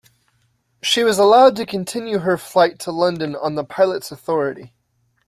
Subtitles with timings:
[0.81, 4.73] She was allowed to continue her flight to London on the pilot's authority.